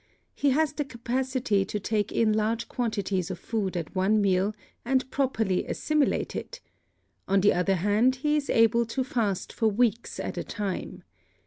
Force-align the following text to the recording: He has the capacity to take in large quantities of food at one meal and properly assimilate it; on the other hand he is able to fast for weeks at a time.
He 0.33 0.49
has 0.49 0.73
the 0.73 0.83
capacity 0.83 1.63
to 1.65 1.79
take 1.79 2.11
in 2.11 2.33
large 2.33 2.67
quantities 2.67 3.29
of 3.29 3.37
food 3.37 3.77
at 3.77 3.93
one 3.93 4.19
meal 4.19 4.55
and 4.83 5.07
properly 5.11 5.63
assimilate 5.67 6.35
it; 6.35 6.59
on 7.27 7.41
the 7.41 7.53
other 7.53 7.75
hand 7.75 8.15
he 8.15 8.35
is 8.35 8.49
able 8.49 8.87
to 8.87 9.03
fast 9.03 9.53
for 9.53 9.67
weeks 9.67 10.19
at 10.19 10.39
a 10.39 10.43
time. 10.43 11.03